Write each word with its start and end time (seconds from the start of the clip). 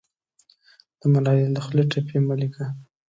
د 0.99 1.01
ملالۍ 1.13 1.45
له 1.55 1.59
خولې 1.65 1.83
ټپې 1.91 2.17
مه 2.27 2.35
لیکه 2.41 2.63